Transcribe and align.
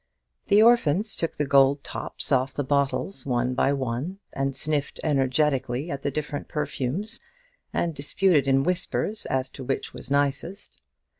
The 0.47 0.63
orphans 0.63 1.15
took 1.15 1.35
the 1.35 1.45
gold 1.45 1.83
tops 1.83 2.31
off 2.31 2.55
the 2.55 2.63
bottles 2.63 3.23
one 3.23 3.53
by 3.53 3.71
one, 3.71 4.17
and 4.33 4.55
sniffed 4.55 4.99
energetically 5.03 5.91
at 5.91 6.01
the 6.01 6.09
different 6.09 6.47
perfumes, 6.47 7.19
and 7.71 7.93
disputed 7.93 8.47
in 8.47 8.63
whispers 8.63 9.27
as 9.27 9.47
to 9.51 9.63
which 9.63 9.93
was 9.93 10.09
nicest. 10.09 10.81